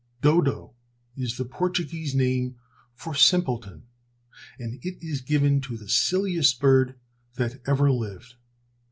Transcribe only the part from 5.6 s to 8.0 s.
to the silliest bird that ever